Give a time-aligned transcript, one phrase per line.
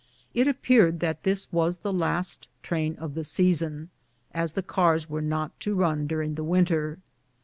[0.33, 3.91] It appeared that this was the last train of the season,
[4.33, 6.97] as the cars were not to run during the winter.